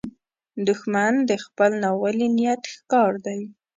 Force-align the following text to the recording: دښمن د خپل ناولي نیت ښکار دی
دښمن 0.67 1.13
د 1.29 1.31
خپل 1.43 1.71
ناولي 1.83 2.27
نیت 2.37 2.61
ښکار 2.73 3.13
دی 3.25 3.39